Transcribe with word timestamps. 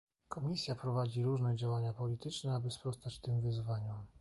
Komisja 0.27 0.75
prowadzi 0.75 1.23
różne 1.23 1.55
działania 1.55 1.93
polityczne, 1.93 2.55
aby 2.55 2.71
sprostać 2.71 3.19
tym 3.19 3.41
wyzwaniom 3.41 4.05